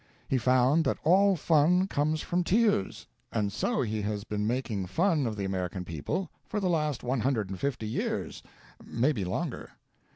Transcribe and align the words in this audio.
He 0.27 0.39
found 0.39 0.83
that 0.85 0.97
all 1.03 1.35
fun 1.35 1.85
comes 1.87 2.21
from 2.21 2.43
tears, 2.43 3.05
and 3.31 3.53
so 3.53 3.83
he 3.83 4.01
has 4.01 4.23
been 4.23 4.47
making 4.47 4.87
fun 4.87 5.27
of 5.27 5.35
the 5.35 5.45
American 5.45 5.85
people 5.85 6.31
for 6.43 6.59
the 6.59 6.71
last 6.71 7.03
one 7.03 7.19
hundred 7.19 7.51
and 7.51 7.59
fifty 7.59 7.87
years, 7.87 8.41
maybe 8.83 9.23
longer. 9.23 9.73